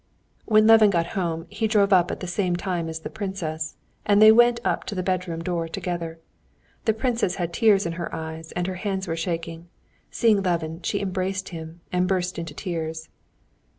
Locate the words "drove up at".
1.67-2.21